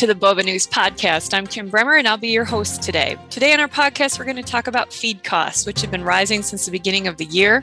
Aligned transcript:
To 0.00 0.06
the 0.06 0.14
Bova 0.14 0.42
News 0.42 0.66
Podcast. 0.66 1.34
I'm 1.34 1.46
Kim 1.46 1.68
Bremer 1.68 1.96
and 1.96 2.08
I'll 2.08 2.16
be 2.16 2.30
your 2.30 2.46
host 2.46 2.82
today. 2.82 3.18
Today 3.28 3.52
on 3.52 3.60
our 3.60 3.68
podcast, 3.68 4.18
we're 4.18 4.24
going 4.24 4.34
to 4.36 4.42
talk 4.42 4.66
about 4.66 4.94
feed 4.94 5.22
costs, 5.24 5.66
which 5.66 5.82
have 5.82 5.90
been 5.90 6.02
rising 6.02 6.40
since 6.40 6.64
the 6.64 6.70
beginning 6.72 7.06
of 7.06 7.18
the 7.18 7.26
year. 7.26 7.60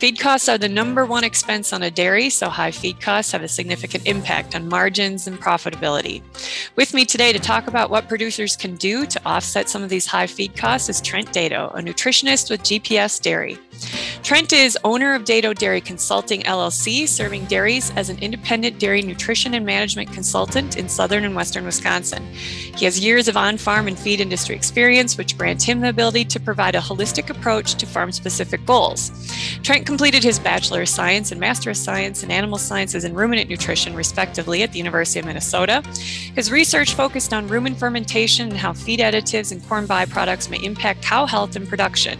Feed 0.00 0.18
costs 0.18 0.48
are 0.48 0.58
the 0.58 0.68
number 0.68 1.06
one 1.06 1.22
expense 1.22 1.72
on 1.72 1.84
a 1.84 1.90
dairy, 1.92 2.30
so 2.30 2.48
high 2.48 2.72
feed 2.72 3.00
costs 3.00 3.30
have 3.30 3.44
a 3.44 3.48
significant 3.48 4.04
impact 4.08 4.56
on 4.56 4.68
margins 4.68 5.28
and 5.28 5.38
profitability. 5.40 6.20
With 6.74 6.94
me 6.94 7.04
today 7.04 7.32
to 7.32 7.38
talk 7.38 7.68
about 7.68 7.90
what 7.90 8.08
producers 8.08 8.56
can 8.56 8.74
do 8.74 9.06
to 9.06 9.20
offset 9.24 9.68
some 9.68 9.84
of 9.84 9.88
these 9.88 10.04
high 10.04 10.26
feed 10.26 10.56
costs 10.56 10.88
is 10.88 11.00
Trent 11.00 11.32
Dato, 11.32 11.68
a 11.76 11.80
nutritionist 11.80 12.50
with 12.50 12.60
GPS 12.64 13.22
Dairy. 13.22 13.56
Trent 14.22 14.52
is 14.52 14.76
owner 14.84 15.14
of 15.14 15.24
Dato 15.24 15.54
Dairy 15.54 15.80
Consulting 15.80 16.42
LLC, 16.42 17.08
serving 17.08 17.46
dairies 17.46 17.90
as 17.96 18.10
an 18.10 18.18
independent 18.18 18.78
dairy 18.78 19.00
nutrition 19.00 19.54
and 19.54 19.64
management 19.64 20.12
consultant 20.12 20.76
in 20.76 20.88
southern 20.88 21.24
and 21.24 21.34
western 21.34 21.64
Wisconsin. 21.64 22.22
He 22.34 22.84
has 22.84 23.00
years 23.00 23.28
of 23.28 23.36
on 23.36 23.56
farm 23.56 23.88
and 23.88 23.98
feed 23.98 24.20
industry 24.20 24.54
experience, 24.54 25.16
which 25.16 25.38
grants 25.38 25.64
him 25.64 25.80
the 25.80 25.88
ability 25.88 26.24
to 26.26 26.40
provide 26.40 26.74
a 26.74 26.80
holistic 26.80 27.30
approach 27.30 27.74
to 27.76 27.86
farm 27.86 28.12
specific 28.12 28.64
goals. 28.66 29.12
Trent 29.62 29.86
completed 29.86 30.22
his 30.22 30.38
Bachelor 30.38 30.82
of 30.82 30.88
Science 30.88 31.32
and 31.32 31.40
Master 31.40 31.70
of 31.70 31.76
Science 31.76 32.22
in 32.22 32.30
Animal 32.30 32.58
Sciences 32.58 33.04
and 33.04 33.16
Ruminant 33.16 33.48
Nutrition, 33.48 33.94
respectively, 33.94 34.62
at 34.62 34.72
the 34.72 34.78
University 34.78 35.20
of 35.20 35.26
Minnesota. 35.26 35.82
His 36.34 36.50
research 36.50 36.94
focused 36.94 37.32
on 37.32 37.48
rumen 37.48 37.76
fermentation 37.76 38.48
and 38.48 38.58
how 38.58 38.72
feed 38.72 39.00
additives 39.00 39.52
and 39.52 39.66
corn 39.68 39.86
byproducts 39.86 40.50
may 40.50 40.62
impact 40.62 41.02
cow 41.02 41.26
health 41.26 41.56
and 41.56 41.68
production. 41.68 42.18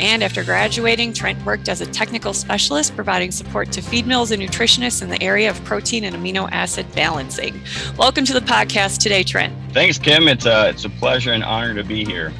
And 0.00 0.24
after 0.24 0.42
graduating, 0.42 1.12
Trent 1.12 1.44
worked 1.46 1.68
as 1.68 1.80
a 1.80 1.86
technical 1.86 2.34
specialist, 2.34 2.96
providing 2.96 3.30
support 3.30 3.70
to 3.72 3.80
feed 3.80 4.06
mills 4.08 4.32
and 4.32 4.42
nutritionists 4.42 5.02
in 5.02 5.08
the 5.08 5.22
area 5.22 5.48
of 5.48 5.62
protein 5.64 6.04
and 6.04 6.16
amino 6.16 6.48
acid 6.50 6.86
balancing. 6.94 7.60
Welcome 7.96 8.24
to 8.24 8.32
the 8.32 8.40
podcast 8.40 8.98
today, 8.98 9.22
Trent. 9.22 9.54
Thanks, 9.72 9.96
Kim. 9.96 10.26
It's 10.26 10.46
a, 10.46 10.70
it's 10.70 10.84
a 10.84 10.90
pleasure 10.90 11.32
and 11.32 11.44
honor 11.44 11.74
to 11.74 11.84
be 11.84 12.04
here. 12.04 12.32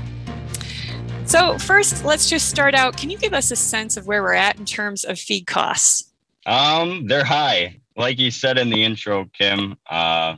So, 1.26 1.56
first, 1.58 2.04
let's 2.04 2.28
just 2.28 2.48
start 2.48 2.74
out. 2.74 2.96
Can 2.96 3.08
you 3.08 3.18
give 3.18 3.32
us 3.32 3.50
a 3.52 3.56
sense 3.56 3.96
of 3.96 4.06
where 4.06 4.22
we're 4.22 4.34
at 4.34 4.58
in 4.58 4.64
terms 4.64 5.04
of 5.04 5.18
feed 5.18 5.46
costs? 5.46 6.12
Um, 6.46 7.06
they're 7.06 7.24
high. 7.24 7.80
Like 7.96 8.18
you 8.18 8.32
said 8.32 8.58
in 8.58 8.68
the 8.68 8.82
intro, 8.82 9.26
Kim, 9.32 9.76
uh, 9.88 10.36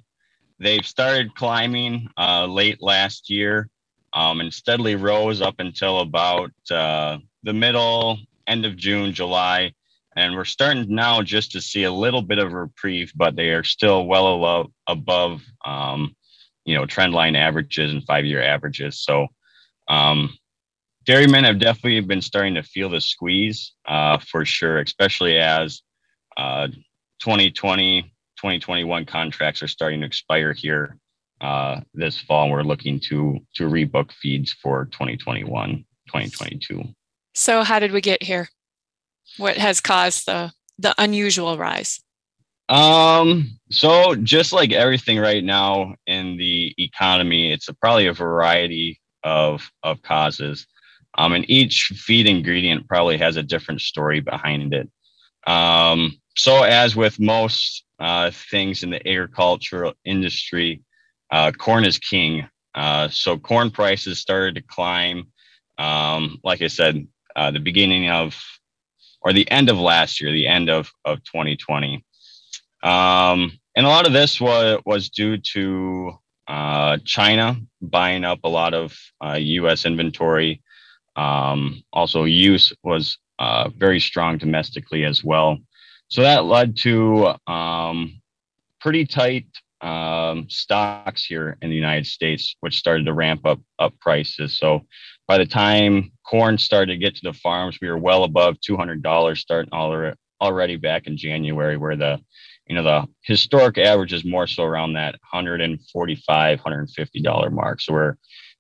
they've 0.61 0.87
started 0.87 1.35
climbing 1.35 2.09
uh, 2.19 2.47
late 2.47 2.83
last 2.83 3.31
year 3.31 3.71
um, 4.17 4.41
and 4.41 4.53
steadily 4.53 4.97
rose 4.97 5.43
up 5.43 5.57
until 5.59 6.01
about 6.01 6.51
uh, 6.71 7.19
the 7.43 7.53
middle, 7.53 8.19
end 8.47 8.65
of 8.65 8.75
June, 8.75 9.13
July. 9.13 9.73
And 10.17 10.35
we're 10.35 10.47
starting 10.47 10.87
now 10.89 11.21
just 11.21 11.53
to 11.53 11.61
see 11.61 11.85
a 11.85 11.93
little 11.93 12.23
bit 12.23 12.39
of 12.39 12.55
reprieve, 12.55 13.13
but 13.15 13.37
they 13.37 13.51
are 13.51 13.63
still 13.63 14.07
well 14.07 14.35
above, 14.35 14.71
above 14.87 15.43
um, 15.67 16.17
you 16.65 16.75
know, 16.75 16.87
trend 16.87 17.13
line 17.13 17.37
averages 17.37 17.93
and 17.93 18.03
five 18.05 18.25
year 18.25 18.43
averages. 18.43 19.01
So, 19.01 19.27
um, 19.89 20.35
dairymen 21.05 21.45
have 21.45 21.61
definitely 21.61 22.01
been 22.01 22.23
starting 22.23 22.55
to 22.55 22.63
feel 22.63 22.89
the 22.89 23.03
squeeze 23.03 23.75
uh, 23.87 24.17
for 24.19 24.47
sure, 24.47 24.79
especially 24.79 25.37
as 25.37 25.83
uh, 26.39 26.69
2020, 27.21 28.03
2021 28.03 29.05
contracts 29.05 29.63
are 29.63 29.69
starting 29.69 30.01
to 30.01 30.07
expire 30.07 30.55
here 30.55 30.97
uh, 31.41 31.81
this 31.95 32.19
fall. 32.19 32.51
We're 32.51 32.63
looking 32.63 33.01
to 33.09 33.39
to 33.55 33.65
rebook 33.65 34.13
feeds 34.13 34.53
for 34.53 34.87
2021, 34.87 35.85
2022. 36.07 36.83
So, 37.35 37.63
how 37.63 37.79
did 37.79 37.93
we 37.93 38.01
get 38.01 38.23
here? 38.23 38.49
What 39.37 39.57
has 39.57 39.81
caused 39.81 40.27
the 40.27 40.53
the 40.79 40.95
unusual 40.99 41.59
rise? 41.59 42.01
Um, 42.69 43.59
so 43.71 44.17
just 44.17 44.53
like 44.53 44.73
everything 44.73 45.19
right 45.19 45.45
now 45.45 45.95
in 46.07 46.37
the 46.37 46.75
economy, 46.79 47.53
it's 47.53 47.69
a, 47.69 47.75
probably 47.75 48.07
a 48.07 48.13
variety 48.13 49.01
of 49.23 49.71
of 49.83 50.03
causes. 50.03 50.67
Um, 51.19 51.33
and 51.33 51.49
each 51.49 51.93
feed 51.95 52.27
ingredient 52.27 52.89
probably 52.89 53.17
has 53.19 53.37
a 53.37 53.43
different 53.43 53.81
story 53.81 54.21
behind 54.21 54.75
it. 54.75 54.91
Um, 55.47 56.13
so 56.37 56.63
as 56.65 56.95
with 56.95 57.19
most 57.19 57.85
uh, 57.99 58.31
things 58.51 58.83
in 58.83 58.91
the 58.91 59.09
agricultural 59.09 59.95
industry, 60.05 60.83
uh, 61.31 61.53
corn 61.53 61.85
is 61.85 61.99
king. 61.99 62.49
Uh, 62.75 63.09
so 63.09 63.39
corn 63.39 63.71
prices 63.71 64.19
started 64.19 64.55
to 64.55 64.63
climb. 64.63 65.29
Um, 65.79 66.39
like 66.45 66.63
I 66.63 66.69
said, 66.69 67.07
uh, 67.35 67.51
the 67.51 67.61
beginning 67.61 68.11
of 68.11 68.37
or 69.23 69.33
the 69.33 69.51
end 69.51 69.69
of 69.71 69.79
last 69.79 70.21
year, 70.21 70.31
the 70.33 70.47
end 70.47 70.71
of 70.71 70.91
of 71.05 71.23
2020, 71.25 72.05
um, 72.83 73.59
and 73.75 73.87
a 73.87 73.89
lot 73.89 74.07
of 74.07 74.13
this 74.13 74.41
was 74.41 74.81
was 74.87 75.11
due 75.11 75.39
to 75.39 76.13
uh, 76.49 76.99
China 77.05 77.57
buying 77.83 78.25
up 78.25 78.41
a 78.45 78.49
lot 78.49 78.75
of 78.75 78.97
U.S. 79.37 79.85
Uh, 79.85 79.89
inventory. 79.89 80.63
Um, 81.17 81.83
also, 81.93 82.25
use 82.25 82.73
was 82.83 83.19
uh, 83.39 83.69
very 83.77 84.01
strong 84.01 84.39
domestically 84.39 85.05
as 85.05 85.25
well. 85.25 85.59
So 86.09 86.23
that 86.23 86.45
led 86.45 86.77
to 86.79 87.35
um, 87.47 88.21
pretty 88.81 89.07
tight 89.07 89.47
um, 89.81 90.49
stocks 90.49 91.25
here 91.25 91.57
in 91.63 91.71
the 91.71 91.77
United 91.77 92.07
States, 92.07 92.57
which 92.61 92.79
started 92.79 93.07
to 93.07 93.13
ramp 93.13 93.45
up 93.45 93.61
up 93.79 93.99
prices. 94.01 94.59
So 94.59 94.83
by 95.27 95.39
the 95.39 95.47
time 95.47 96.13
corn 96.25 96.59
started 96.59 96.93
to 96.93 96.99
get 96.99 97.15
to 97.17 97.23
the 97.25 97.33
farms, 97.33 97.79
we 97.81 97.89
were 97.89 97.99
well 97.99 98.25
above 98.25 98.61
two 98.61 98.77
hundred 98.77 99.03
dollars 99.03 99.41
starting 99.41 99.73
all 99.73 100.13
already 100.41 100.77
back 100.77 101.07
in 101.07 101.17
January, 101.17 101.77
where 101.77 101.97
the 101.97 102.21
you 102.67 102.75
know 102.75 102.83
the 102.83 103.07
historic 103.23 103.79
average 103.79 104.13
is 104.13 104.25
more 104.25 104.47
so 104.47 104.65
around 104.65 104.95
that 104.95 105.13
145 105.33 106.59
150 106.59 107.23
dollar 107.23 107.51
mark 107.51 107.81
so 107.81 107.93
we're 107.93 108.09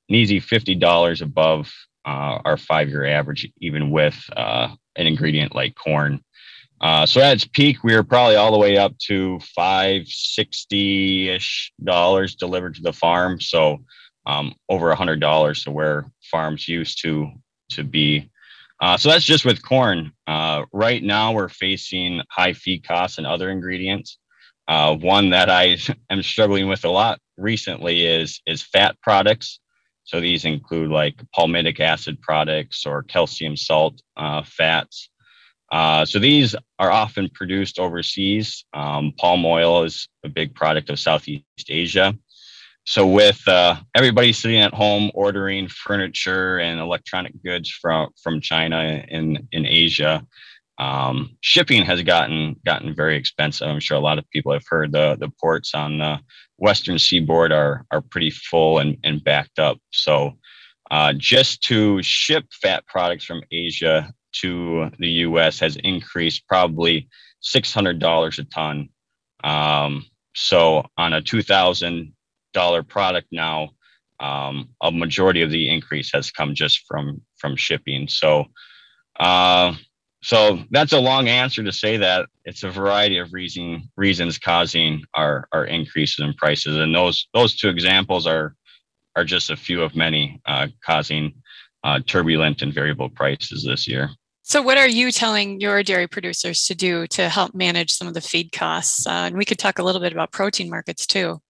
an 0.08 0.14
easy 0.14 0.40
50 0.40 0.76
dollars 0.76 1.22
above 1.22 1.72
uh, 2.04 2.38
our 2.44 2.56
five 2.56 2.88
year 2.88 3.04
average 3.04 3.50
even 3.60 3.90
with 3.90 4.16
uh, 4.36 4.68
an 4.94 5.06
ingredient 5.06 5.54
like 5.54 5.74
corn 5.74 6.20
uh, 6.80 7.06
so 7.06 7.20
at 7.20 7.34
its 7.34 7.46
peak, 7.46 7.82
we 7.82 7.94
were 7.94 8.02
probably 8.04 8.36
all 8.36 8.52
the 8.52 8.58
way 8.58 8.76
up 8.76 8.96
to 8.98 9.40
five 9.54 10.06
sixty 10.06 11.28
ish 11.28 11.72
dollars 11.82 12.34
delivered 12.34 12.74
to 12.76 12.82
the 12.82 12.92
farm. 12.92 13.40
So 13.40 13.78
um, 14.26 14.54
over 14.68 14.90
a 14.90 14.96
hundred 14.96 15.20
dollars 15.20 15.64
to 15.64 15.70
where 15.70 16.10
farms 16.30 16.68
used 16.68 17.00
to 17.02 17.30
to 17.70 17.84
be. 17.84 18.30
Uh, 18.80 18.96
so 18.96 19.08
that's 19.08 19.24
just 19.24 19.44
with 19.46 19.64
corn. 19.64 20.12
Uh, 20.26 20.64
right 20.72 21.02
now, 21.02 21.32
we're 21.32 21.48
facing 21.48 22.20
high 22.30 22.52
feed 22.52 22.86
costs 22.86 23.16
and 23.18 23.26
other 23.26 23.48
ingredients. 23.48 24.18
Uh, 24.68 24.94
one 24.96 25.30
that 25.30 25.48
I 25.48 25.78
am 26.10 26.22
struggling 26.22 26.68
with 26.68 26.84
a 26.84 26.90
lot 26.90 27.20
recently 27.38 28.04
is 28.04 28.40
is 28.46 28.62
fat 28.62 28.96
products. 29.00 29.60
So 30.04 30.20
these 30.20 30.44
include 30.44 30.90
like 30.90 31.16
palmitic 31.36 31.80
acid 31.80 32.20
products 32.20 32.86
or 32.86 33.02
calcium 33.02 33.56
salt 33.56 34.02
uh, 34.16 34.42
fats. 34.44 35.08
Uh, 35.72 36.04
so 36.04 36.18
these 36.18 36.54
are 36.78 36.90
often 36.90 37.28
produced 37.30 37.78
overseas. 37.78 38.64
Um, 38.72 39.12
palm 39.18 39.44
oil 39.44 39.82
is 39.82 40.08
a 40.24 40.28
big 40.28 40.54
product 40.54 40.90
of 40.90 40.98
Southeast 40.98 41.44
Asia. 41.68 42.16
So 42.84 43.04
with 43.04 43.46
uh, 43.48 43.76
everybody 43.96 44.32
sitting 44.32 44.60
at 44.60 44.72
home 44.72 45.10
ordering 45.12 45.66
furniture 45.66 46.58
and 46.58 46.78
electronic 46.78 47.32
goods 47.42 47.68
from 47.68 48.10
from 48.22 48.40
China 48.40 49.04
in 49.08 49.48
in 49.50 49.66
Asia, 49.66 50.24
um, 50.78 51.36
shipping 51.40 51.84
has 51.84 52.00
gotten 52.02 52.54
gotten 52.64 52.94
very 52.94 53.16
expensive. 53.16 53.66
I'm 53.66 53.80
sure 53.80 53.96
a 53.96 54.00
lot 54.00 54.18
of 54.18 54.30
people 54.30 54.52
have 54.52 54.66
heard 54.68 54.92
the 54.92 55.16
the 55.18 55.30
ports 55.40 55.74
on 55.74 55.98
the 55.98 56.20
western 56.58 56.98
seaboard 56.98 57.50
are 57.50 57.84
are 57.90 58.02
pretty 58.02 58.30
full 58.30 58.78
and, 58.78 58.96
and 59.02 59.24
backed 59.24 59.58
up. 59.58 59.78
So 59.90 60.34
uh, 60.92 61.12
just 61.14 61.62
to 61.62 62.00
ship 62.02 62.44
fat 62.52 62.86
products 62.86 63.24
from 63.24 63.42
Asia 63.50 64.14
to 64.40 64.90
the 64.98 65.08
US 65.08 65.58
has 65.60 65.76
increased 65.76 66.46
probably 66.48 67.08
$600 67.44 68.38
a 68.38 68.44
ton. 68.44 68.88
Um, 69.44 70.04
so 70.34 70.84
on 70.96 71.12
a 71.12 71.22
$2,000 71.22 72.88
product 72.88 73.28
now, 73.32 73.70
um, 74.20 74.70
a 74.82 74.90
majority 74.90 75.42
of 75.42 75.50
the 75.50 75.68
increase 75.68 76.10
has 76.12 76.30
come 76.30 76.54
just 76.54 76.84
from 76.86 77.20
from 77.38 77.56
shipping. 77.56 78.08
So, 78.08 78.46
uh, 79.20 79.74
so 80.22 80.64
that's 80.70 80.92
a 80.92 81.00
long 81.00 81.28
answer 81.28 81.62
to 81.62 81.72
say 81.72 81.98
that 81.98 82.26
it's 82.44 82.62
a 82.62 82.70
variety 82.70 83.18
of 83.18 83.32
reason 83.32 83.90
reasons 83.96 84.38
causing 84.38 85.02
our 85.14 85.48
our 85.52 85.66
increases 85.66 86.24
in 86.24 86.32
prices, 86.34 86.76
and 86.76 86.94
those 86.94 87.28
those 87.34 87.56
two 87.56 87.68
examples 87.68 88.26
are 88.26 88.54
are 89.16 89.24
just 89.24 89.50
a 89.50 89.56
few 89.56 89.82
of 89.82 89.94
many 89.94 90.40
uh, 90.46 90.68
causing 90.84 91.34
uh, 91.84 92.00
turbulent 92.06 92.62
and 92.62 92.72
variable 92.74 93.08
prices 93.08 93.64
this 93.64 93.86
year. 93.86 94.10
So, 94.48 94.62
what 94.62 94.78
are 94.78 94.86
you 94.86 95.10
telling 95.10 95.60
your 95.60 95.82
dairy 95.82 96.06
producers 96.06 96.66
to 96.66 96.76
do 96.76 97.08
to 97.08 97.28
help 97.28 97.52
manage 97.52 97.90
some 97.90 98.06
of 98.06 98.14
the 98.14 98.20
feed 98.20 98.52
costs? 98.52 99.04
Uh, 99.04 99.26
and 99.26 99.36
we 99.36 99.44
could 99.44 99.58
talk 99.58 99.80
a 99.80 99.82
little 99.82 100.00
bit 100.00 100.12
about 100.12 100.30
protein 100.30 100.70
markets 100.70 101.04
too. 101.04 101.42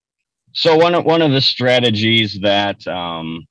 So, 0.54 0.76
one 0.78 0.94
of 0.94 1.04
one 1.04 1.20
of 1.20 1.30
the 1.30 1.42
strategies 1.42 2.40
that 2.40 2.86
um, 2.88 3.46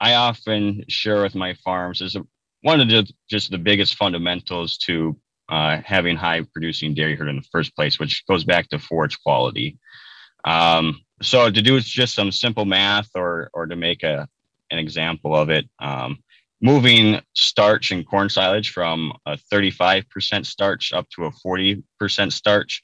I 0.00 0.14
often 0.14 0.84
share 0.88 1.20
with 1.20 1.34
my 1.34 1.54
farms 1.64 2.00
is 2.00 2.16
one 2.60 2.80
of 2.80 2.88
the 2.88 3.10
just 3.28 3.50
the 3.50 3.58
biggest 3.58 3.96
fundamentals 3.96 4.78
to 4.86 5.18
uh, 5.48 5.80
having 5.84 6.14
high 6.14 6.42
producing 6.52 6.94
dairy 6.94 7.16
herd 7.16 7.30
in 7.30 7.34
the 7.34 7.48
first 7.50 7.74
place, 7.74 7.98
which 7.98 8.24
goes 8.28 8.44
back 8.44 8.68
to 8.68 8.78
forage 8.78 9.20
quality. 9.20 9.80
Um, 10.44 11.00
so 11.22 11.50
to 11.50 11.60
do 11.60 11.80
just 11.80 12.14
some 12.14 12.30
simple 12.30 12.66
math 12.66 13.08
or 13.16 13.50
or 13.52 13.66
to 13.66 13.74
make 13.74 14.04
a 14.04 14.28
an 14.70 14.78
example 14.78 15.34
of 15.34 15.50
it, 15.50 15.68
um, 15.80 16.18
moving 16.64 17.20
starch 17.34 17.90
and 17.90 18.08
corn 18.08 18.30
silage 18.30 18.70
from 18.70 19.12
a 19.26 19.36
35% 19.52 20.46
starch 20.46 20.94
up 20.94 21.06
to 21.10 21.26
a 21.26 21.30
40% 21.46 21.84
starch, 22.32 22.82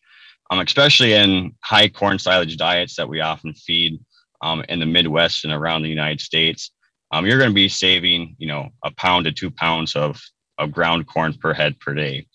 um, 0.50 0.60
especially 0.60 1.14
in 1.14 1.52
high 1.62 1.88
corn 1.88 2.18
silage 2.18 2.58
diets 2.58 2.94
that 2.96 3.08
we 3.08 3.20
often 3.20 3.54
feed 3.54 3.98
um, 4.42 4.62
in 4.68 4.80
the 4.80 4.86
Midwest 4.86 5.44
and 5.44 5.52
around 5.54 5.80
the 5.80 5.88
United 5.88 6.20
States, 6.20 6.72
um, 7.10 7.24
you're 7.24 7.38
going 7.38 7.50
to 7.50 7.54
be 7.54 7.70
saving, 7.70 8.36
you 8.38 8.46
know, 8.46 8.68
a 8.84 8.90
pound 8.90 9.24
to 9.24 9.32
two 9.32 9.50
pounds 9.50 9.96
of, 9.96 10.20
of 10.58 10.70
ground 10.70 11.06
corn 11.06 11.32
per 11.32 11.54
head 11.54 11.80
per 11.80 11.94
day. 11.94 12.26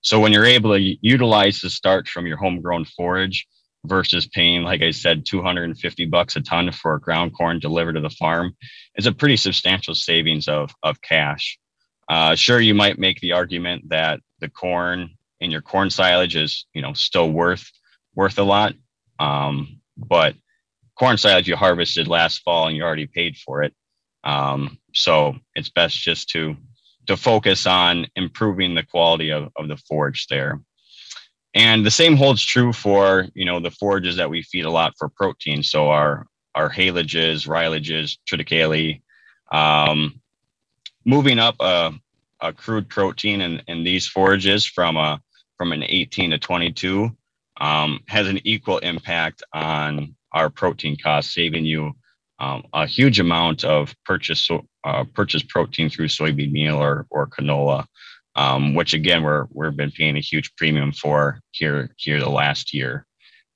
So 0.00 0.18
when 0.18 0.32
you're 0.32 0.44
able 0.44 0.76
to 0.76 0.96
utilize 1.00 1.60
the 1.60 1.70
starch 1.70 2.10
from 2.10 2.26
your 2.26 2.38
homegrown 2.38 2.86
forage 2.86 3.46
versus 3.84 4.26
paying, 4.26 4.62
like 4.62 4.82
I 4.82 4.90
said, 4.90 5.24
250 5.26 6.06
bucks 6.06 6.36
a 6.36 6.40
ton 6.40 6.70
for 6.72 6.98
ground 6.98 7.32
corn 7.34 7.58
delivered 7.58 7.94
to 7.94 8.00
the 8.00 8.10
farm, 8.10 8.56
is 8.96 9.06
a 9.06 9.12
pretty 9.12 9.36
substantial 9.36 9.94
savings 9.94 10.48
of, 10.48 10.74
of 10.82 11.00
cash. 11.00 11.58
Uh, 12.08 12.34
sure, 12.34 12.60
you 12.60 12.74
might 12.74 12.98
make 12.98 13.20
the 13.20 13.32
argument 13.32 13.88
that 13.90 14.20
the 14.40 14.48
corn 14.48 15.10
in 15.40 15.50
your 15.50 15.62
corn 15.62 15.90
silage 15.90 16.36
is, 16.36 16.66
you 16.74 16.82
know, 16.82 16.92
still 16.92 17.30
worth 17.30 17.70
worth 18.14 18.38
a 18.38 18.42
lot, 18.42 18.74
um, 19.20 19.80
but 19.96 20.34
corn 20.98 21.16
silage 21.16 21.46
you 21.46 21.54
harvested 21.54 22.08
last 22.08 22.42
fall 22.42 22.66
and 22.66 22.76
you 22.76 22.82
already 22.82 23.06
paid 23.06 23.36
for 23.36 23.62
it. 23.62 23.72
Um, 24.24 24.78
so 24.92 25.36
it's 25.54 25.70
best 25.70 26.00
just 26.00 26.28
to 26.30 26.56
to 27.06 27.16
focus 27.16 27.66
on 27.66 28.06
improving 28.16 28.74
the 28.74 28.82
quality 28.82 29.30
of, 29.30 29.50
of 29.56 29.68
the 29.68 29.78
forage 29.88 30.26
there. 30.28 30.60
And 31.58 31.84
the 31.84 31.90
same 31.90 32.16
holds 32.16 32.44
true 32.44 32.72
for 32.72 33.26
you 33.34 33.44
know 33.44 33.58
the 33.58 33.72
forages 33.72 34.16
that 34.16 34.30
we 34.30 34.42
feed 34.42 34.64
a 34.64 34.70
lot 34.70 34.94
for 34.96 35.08
protein. 35.08 35.64
So 35.64 35.90
our 35.90 36.24
our 36.54 36.70
haylage, 36.70 37.46
ryelage, 37.48 38.16
triticale, 38.30 39.02
um, 39.52 40.20
moving 41.04 41.40
up 41.40 41.56
a, 41.58 41.92
a 42.40 42.52
crude 42.52 42.88
protein 42.88 43.40
in, 43.40 43.60
in 43.66 43.82
these 43.82 44.06
forages 44.06 44.64
from 44.64 44.96
a 44.96 45.20
from 45.56 45.72
an 45.72 45.82
18 45.82 46.30
to 46.30 46.38
22 46.38 47.10
um, 47.60 48.00
has 48.06 48.28
an 48.28 48.38
equal 48.44 48.78
impact 48.78 49.42
on 49.52 50.14
our 50.32 50.50
protein 50.50 50.96
costs, 50.96 51.34
saving 51.34 51.64
you 51.64 51.92
um, 52.38 52.62
a 52.72 52.86
huge 52.86 53.18
amount 53.18 53.64
of 53.64 53.92
purchase 54.04 54.48
uh, 54.84 55.04
purchase 55.12 55.42
protein 55.42 55.90
through 55.90 56.06
soybean 56.06 56.52
meal 56.52 56.76
or 56.76 57.04
or 57.10 57.26
canola, 57.26 57.84
um, 58.38 58.72
which 58.72 58.94
again 58.94 59.24
we're 59.24 59.46
we've 59.52 59.76
been 59.76 59.90
paying 59.90 60.16
a 60.16 60.20
huge 60.20 60.54
premium 60.54 60.92
for 60.92 61.40
here 61.50 61.90
here 61.96 62.20
the 62.20 62.30
last 62.30 62.72
year. 62.72 63.04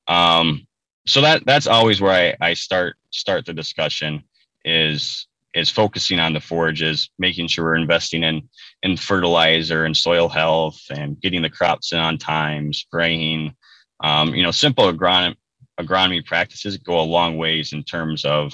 Um, 0.08 0.66
so 1.06 1.20
that 1.20 1.46
that's 1.46 1.68
always 1.68 2.00
where 2.00 2.34
I, 2.40 2.48
I 2.48 2.54
start 2.54 2.96
start 3.10 3.46
the 3.46 3.54
discussion 3.54 4.24
is 4.64 5.28
is 5.54 5.70
focusing 5.70 6.18
on 6.18 6.32
the 6.32 6.40
forages, 6.40 7.10
making 7.16 7.46
sure 7.46 7.66
we're 7.66 7.76
investing 7.76 8.24
in 8.24 8.48
in 8.82 8.96
fertilizer 8.96 9.84
and 9.84 9.96
soil 9.96 10.28
health 10.28 10.80
and 10.90 11.20
getting 11.20 11.42
the 11.42 11.50
crops 11.50 11.92
in 11.92 11.98
on 12.00 12.18
time, 12.18 12.72
spraying. 12.72 13.54
Um, 14.02 14.34
you 14.34 14.42
know, 14.42 14.50
simple 14.50 14.92
agronomy 14.92 15.36
agronomy 15.80 16.24
practices 16.26 16.76
go 16.76 17.00
a 17.00 17.02
long 17.02 17.36
ways 17.36 17.72
in 17.72 17.84
terms 17.84 18.24
of 18.24 18.52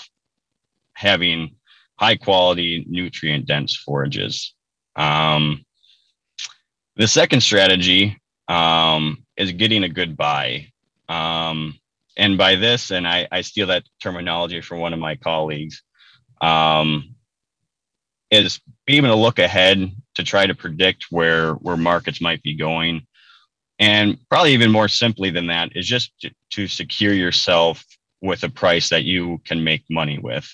having 0.93 1.57
high 1.99 2.17
quality, 2.17 2.85
nutrient 2.87 3.47
dense 3.47 3.75
forages. 3.75 4.55
Um, 4.95 5.65
the 6.99 7.09
second 7.09 7.41
strategy 7.41 8.21
um, 8.49 9.25
is 9.37 9.53
getting 9.53 9.85
a 9.85 9.89
good 9.89 10.17
buy. 10.17 10.67
Um, 11.09 11.79
and 12.17 12.37
by 12.37 12.57
this, 12.57 12.91
and 12.91 13.07
I, 13.07 13.29
I, 13.31 13.41
steal 13.41 13.69
that 13.69 13.85
terminology 14.03 14.61
from 14.61 14.81
one 14.81 14.93
of 14.93 14.99
my 14.99 15.15
colleagues, 15.15 15.83
um, 16.43 17.15
is 18.31 18.61
being 18.85 19.05
able 19.05 19.15
to 19.15 19.21
look 19.21 19.39
ahead 19.39 19.91
to 20.17 20.25
try 20.25 20.47
to 20.47 20.55
predict 20.55 21.07
where 21.11 21.53
where 21.55 21.77
markets 21.77 22.21
might 22.21 22.43
be 22.43 22.57
going. 22.57 23.07
And 23.79 24.19
probably 24.29 24.53
even 24.53 24.73
more 24.73 24.89
simply 24.89 25.31
than 25.31 25.47
that 25.47 25.77
is 25.77 25.87
just 25.87 26.13
to, 26.21 26.31
to 26.51 26.67
secure 26.67 27.15
yourself 27.15 27.85
with 28.21 28.43
a 28.43 28.51
price 28.51 28.89
that 28.89 29.05
you 29.05 29.41
can 29.45 29.63
make 29.63 29.85
money 29.89 30.19
with. 30.19 30.47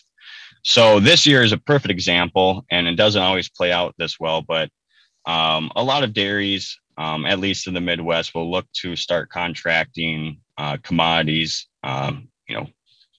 So 0.63 1.01
this 1.01 1.27
year 1.27 1.43
is 1.43 1.53
a 1.53 1.59
perfect 1.59 1.91
example, 1.91 2.65
and 2.71 2.87
it 2.87 2.97
doesn't 2.97 3.23
always 3.23 3.49
play 3.49 3.73
out 3.73 3.95
this 3.99 4.21
well, 4.21 4.43
but 4.43 4.71
um, 5.27 5.71
a 5.77 5.83
lot 5.83 6.05
of 6.05 6.13
dairies, 6.13 6.79
um, 6.99 7.25
at 7.27 7.39
least 7.41 7.67
in 7.67 7.75
the 7.75 7.81
Midwest, 7.81 8.35
will 8.35 8.51
look 8.51 8.67
to 8.83 8.97
start 8.97 9.31
contracting 9.31 10.39
uh, 10.59 10.77
commodities, 10.83 11.67
um, 11.83 12.29
you 12.49 12.55
know, 12.55 12.67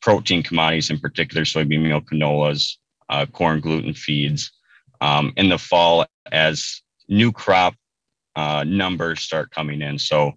protein 0.01 0.43
commodities 0.43 0.89
in 0.89 0.99
particular, 0.99 1.43
soybean 1.43 1.81
meal, 1.81 2.01
canolas, 2.01 2.77
uh, 3.09 3.25
corn 3.25 3.59
gluten 3.59 3.93
feeds 3.93 4.51
um, 5.01 5.33
in 5.35 5.49
the 5.49 5.57
fall 5.57 6.05
as 6.31 6.81
new 7.09 7.31
crop 7.31 7.75
uh, 8.35 8.63
numbers 8.65 9.21
start 9.21 9.51
coming 9.51 9.81
in. 9.81 9.97
So 9.97 10.33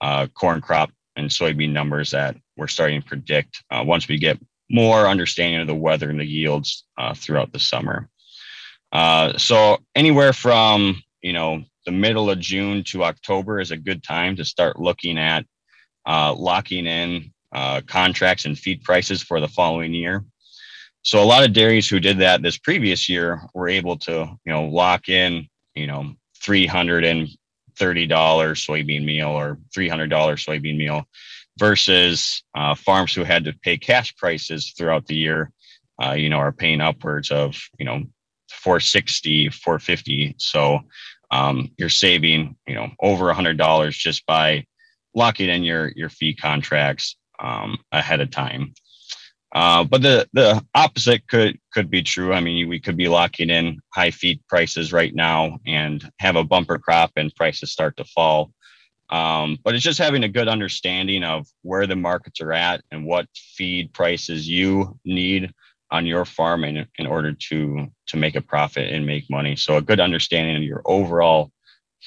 uh, 0.00 0.26
corn 0.28 0.60
crop 0.60 0.90
and 1.16 1.28
soybean 1.28 1.72
numbers 1.72 2.10
that 2.12 2.36
we're 2.56 2.68
starting 2.68 3.02
to 3.02 3.08
predict 3.08 3.62
uh, 3.70 3.82
once 3.86 4.08
we 4.08 4.18
get 4.18 4.38
more 4.70 5.06
understanding 5.06 5.60
of 5.60 5.66
the 5.66 5.74
weather 5.74 6.08
and 6.08 6.20
the 6.20 6.24
yields 6.24 6.84
uh, 6.96 7.12
throughout 7.12 7.52
the 7.52 7.58
summer. 7.58 8.08
So 9.36 9.78
anywhere 9.94 10.32
from 10.32 11.02
you 11.22 11.32
know 11.32 11.62
the 11.86 11.92
middle 11.92 12.30
of 12.30 12.38
June 12.38 12.84
to 12.84 13.04
October 13.04 13.60
is 13.60 13.70
a 13.70 13.76
good 13.76 14.02
time 14.02 14.36
to 14.36 14.44
start 14.44 14.80
looking 14.80 15.18
at 15.18 15.46
uh, 16.06 16.34
locking 16.34 16.86
in 16.86 17.32
uh, 17.52 17.80
contracts 17.86 18.44
and 18.44 18.58
feed 18.58 18.82
prices 18.82 19.22
for 19.22 19.40
the 19.40 19.48
following 19.48 19.92
year. 19.92 20.24
So 21.02 21.22
a 21.22 21.24
lot 21.24 21.44
of 21.44 21.52
dairies 21.52 21.88
who 21.88 21.98
did 21.98 22.18
that 22.18 22.42
this 22.42 22.58
previous 22.58 23.08
year 23.08 23.42
were 23.54 23.68
able 23.68 23.96
to 23.98 24.28
you 24.44 24.52
know 24.52 24.64
lock 24.64 25.08
in 25.08 25.48
you 25.74 25.86
know 25.86 26.14
three 26.42 26.66
hundred 26.66 27.04
and 27.04 27.28
thirty 27.78 28.06
dollars 28.06 28.64
soybean 28.66 29.04
meal 29.04 29.28
or 29.28 29.58
three 29.72 29.88
hundred 29.88 30.10
dollars 30.10 30.44
soybean 30.44 30.76
meal 30.76 31.06
versus 31.60 32.42
uh, 32.54 32.74
farms 32.74 33.14
who 33.14 33.22
had 33.22 33.44
to 33.44 33.52
pay 33.62 33.76
cash 33.76 34.16
prices 34.16 34.72
throughout 34.76 35.06
the 35.06 35.14
year, 35.14 35.52
uh, 36.02 36.12
you 36.12 36.30
know, 36.30 36.38
are 36.38 36.52
paying 36.52 36.80
upwards 36.80 37.30
of, 37.30 37.54
you 37.78 37.84
know, 37.84 38.02
460, 38.62 39.50
450. 39.50 40.34
So 40.38 40.80
um, 41.30 41.70
you're 41.78 41.88
saving, 41.88 42.56
you 42.66 42.74
know, 42.74 42.90
over 43.00 43.30
a 43.30 43.34
hundred 43.34 43.56
dollars 43.56 43.96
just 43.96 44.26
by 44.26 44.66
locking 45.14 45.48
in 45.48 45.62
your 45.62 45.92
your 45.96 46.08
fee 46.08 46.34
contracts 46.34 47.16
um, 47.40 47.78
ahead 47.92 48.20
of 48.20 48.30
time. 48.30 48.74
Uh, 49.52 49.82
but 49.82 50.02
the 50.02 50.28
the 50.32 50.64
opposite 50.74 51.26
could 51.26 51.58
could 51.72 51.90
be 51.90 52.02
true. 52.02 52.32
I 52.32 52.40
mean, 52.40 52.68
we 52.68 52.80
could 52.80 52.96
be 52.96 53.08
locking 53.08 53.50
in 53.50 53.80
high 53.92 54.10
feed 54.10 54.40
prices 54.48 54.92
right 54.92 55.14
now 55.14 55.58
and 55.66 56.08
have 56.20 56.36
a 56.36 56.44
bumper 56.44 56.78
crop 56.78 57.12
and 57.16 57.34
prices 57.34 57.72
start 57.72 57.96
to 57.96 58.04
fall. 58.04 58.52
Um, 59.10 59.58
but 59.64 59.74
it's 59.74 59.82
just 59.82 59.98
having 59.98 60.22
a 60.22 60.28
good 60.28 60.46
understanding 60.46 61.24
of 61.24 61.48
where 61.62 61.88
the 61.88 61.96
markets 61.96 62.40
are 62.40 62.52
at 62.52 62.82
and 62.92 63.04
what 63.04 63.26
feed 63.34 63.92
prices 63.92 64.48
you 64.48 64.96
need 65.04 65.52
on 65.90 66.06
your 66.06 66.24
farm 66.24 66.64
in, 66.64 66.86
in 66.98 67.06
order 67.06 67.32
to 67.32 67.86
to 68.08 68.16
make 68.16 68.36
a 68.36 68.40
profit 68.40 68.92
and 68.92 69.06
make 69.06 69.24
money. 69.30 69.56
So 69.56 69.76
a 69.76 69.82
good 69.82 70.00
understanding 70.00 70.56
of 70.56 70.62
your 70.62 70.82
overall 70.84 71.50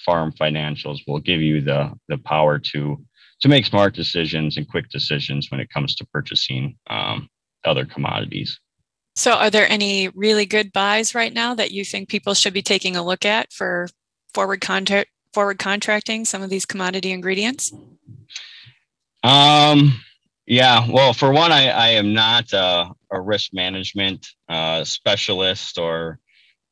farm 0.06 0.32
financials 0.32 1.00
will 1.08 1.20
give 1.20 1.42
you 1.42 1.62
the 1.62 1.92
the 2.08 2.18
power 2.18 2.60
to 2.60 3.04
to 3.42 3.48
make 3.50 3.66
smart 3.66 3.94
decisions 3.94 4.58
and 4.58 4.68
quick 4.68 4.90
decisions 4.90 5.52
when 5.52 5.60
it 5.60 5.70
comes 5.70 5.96
to 5.96 6.06
purchasing 6.06 6.78
um, 6.90 7.28
other 7.66 7.86
commodities. 7.86 8.60
So, 9.16 9.34
are 9.34 9.50
there 9.50 9.70
any 9.70 10.10
really 10.10 10.46
good 10.46 10.74
buys 10.74 11.14
right 11.14 11.34
now 11.34 11.54
that 11.54 11.72
you 11.72 11.86
think 11.86 12.10
people 12.10 12.34
should 12.34 12.54
be 12.54 12.62
taking 12.62 12.96
a 12.96 13.04
look 13.04 13.26
at 13.26 13.54
for 13.54 13.90
forward 14.34 14.62
contract 14.62 15.10
forward 15.34 15.60
contracting 15.60 16.26
some 16.26 16.42
of 16.42 16.50
these 16.50 16.66
commodity 16.66 17.12
ingredients? 17.12 17.72
Um, 19.24 20.00
yeah, 20.46 20.86
well, 20.90 21.14
for 21.14 21.32
one, 21.32 21.52
I, 21.52 21.70
I 21.70 21.88
am 21.90 22.14
not 22.14 22.52
a, 22.54 22.90
a 23.12 23.22
risk 23.22 23.54
management 23.54 24.28
uh, 24.50 24.84
specialist 24.84 25.78
or 25.78 26.20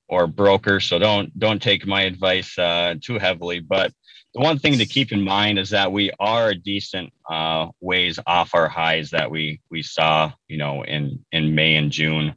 or 0.10 0.28
broker, 0.28 0.82
so 0.82 1.00
don't 1.00 1.38
don't 1.40 1.62
take 1.62 1.88
my 1.88 2.02
advice 2.02 2.58
uh, 2.58 2.96
too 3.02 3.18
heavily. 3.18 3.62
But 3.62 3.94
the 4.34 4.42
one 4.42 4.60
thing 4.60 4.78
to 4.78 4.86
keep 4.86 5.12
in 5.12 5.22
mind 5.22 5.58
is 5.58 5.70
that 5.70 5.92
we 5.92 6.12
are 6.20 6.50
a 6.50 6.56
decent 6.56 7.12
uh, 7.30 7.68
ways 7.80 8.20
off 8.28 8.54
our 8.54 8.68
highs 8.68 9.12
that 9.12 9.32
we 9.32 9.62
we 9.70 9.84
saw, 9.84 10.32
you 10.48 10.58
know, 10.58 10.84
in 10.84 11.26
in 11.32 11.56
May 11.56 11.76
and 11.76 11.92
June. 11.92 12.36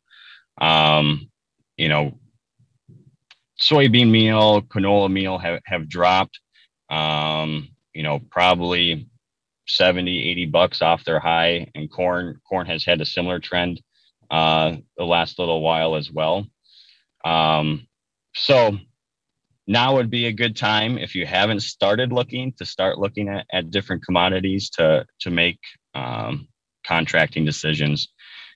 Um, 0.61 1.31
you 1.77 1.89
know, 1.89 2.17
soybean 3.61 4.11
meal, 4.11 4.63
canola 4.63 5.11
meal 5.11 5.39
have, 5.39 5.61
have 5.67 5.89
dropped, 5.89 6.39
um, 6.91 7.69
you 7.93 8.03
know, 8.03 8.21
probably 8.31 9.09
70, 9.67 10.31
80 10.31 10.47
bucks 10.47 10.83
off 10.83 11.05
their 11.05 11.21
high. 11.21 11.71
And 11.75 11.91
corn, 11.91 12.41
corn 12.49 12.67
has 12.67 12.85
had 12.85 13.01
a 13.01 13.07
similar 13.07 13.39
trend 13.39 13.81
uh, 14.31 14.77
the 14.97 15.05
last 15.05 15.39
little 15.39 15.61
while 15.61 15.95
as 15.97 16.11
well. 16.11 16.47
Um, 17.25 17.87
so 18.35 18.77
now 19.67 19.95
would 19.97 20.11
be 20.11 20.27
a 20.27 20.33
good 20.33 20.57
time 20.57 20.99
if 20.99 21.15
you 21.15 21.25
haven't 21.27 21.61
started 21.61 22.13
looking 22.13 22.53
to 22.59 22.67
start 22.67 22.99
looking 22.99 23.29
at, 23.29 23.47
at 23.53 23.71
different 23.71 24.05
commodities 24.05 24.71
to, 24.71 25.07
to 25.21 25.31
make, 25.31 25.59
um, 25.95 26.49
contracting 26.87 27.45
decisions. 27.45 28.09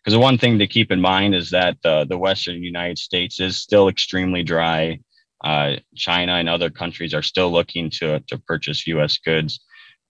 Because 0.03 0.15
the 0.15 0.21
one 0.21 0.39
thing 0.39 0.59
to 0.59 0.67
keep 0.67 0.91
in 0.91 1.01
mind 1.01 1.35
is 1.35 1.51
that 1.51 1.77
the, 1.83 2.05
the 2.09 2.19
Western 2.19 2.63
United 2.63 2.99
States 2.99 3.41
is 3.41 3.57
still 3.57 3.89
extremely 3.89 4.43
dry. 4.43 5.01
Uh, 5.43 5.77
China 5.95 6.33
and 6.35 6.49
other 6.49 6.71
countries 6.71 7.15
are 7.15 7.23
still 7.23 7.51
looking 7.51 7.91
to, 7.91 8.21
to 8.29 8.39
purchase 8.39 8.87
US 8.87 9.19
goods. 9.19 9.61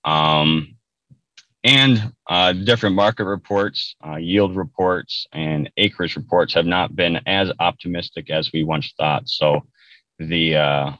Um, 0.04 0.77
and 1.64 2.12
uh, 2.28 2.52
different 2.52 2.94
market 2.94 3.24
reports, 3.24 3.96
uh, 4.06 4.16
yield 4.16 4.56
reports, 4.56 5.26
and 5.32 5.70
acreage 5.76 6.16
reports 6.16 6.54
have 6.54 6.66
not 6.66 6.94
been 6.94 7.20
as 7.26 7.50
optimistic 7.58 8.30
as 8.30 8.52
we 8.52 8.64
once 8.64 8.92
thought. 8.96 9.28
So 9.28 9.66
the 10.18 10.56
uh, 10.56 10.92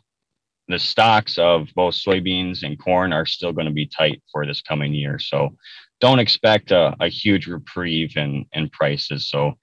the 0.68 0.78
stocks 0.78 1.38
of 1.38 1.68
both 1.74 1.94
soybeans 1.94 2.62
and 2.62 2.78
corn 2.78 3.12
are 3.12 3.26
still 3.26 3.52
going 3.52 3.66
to 3.66 3.72
be 3.72 3.86
tight 3.86 4.22
for 4.30 4.44
this 4.44 4.60
coming 4.60 4.92
year. 4.92 5.18
So 5.18 5.56
don't 6.00 6.18
expect 6.18 6.70
a, 6.70 6.94
a 7.00 7.08
huge 7.08 7.46
reprieve 7.46 8.16
in, 8.16 8.44
in 8.52 8.68
prices. 8.68 9.28
So 9.28 9.54